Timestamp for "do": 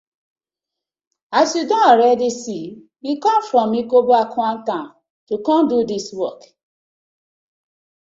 5.81-5.85